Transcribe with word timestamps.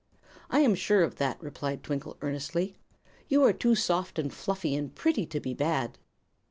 "I 0.49 0.61
am 0.61 0.73
sure 0.73 1.03
of 1.03 1.17
that," 1.17 1.39
replied 1.43 1.83
Twinkle, 1.83 2.17
earnestly. 2.21 2.75
"You 3.27 3.43
are 3.43 3.53
too 3.53 3.75
soft 3.75 4.17
and 4.17 4.33
fluffy 4.33 4.73
and 4.75 4.95
pretty 4.95 5.27
to 5.27 5.39
be 5.39 5.53
bad." 5.53 5.99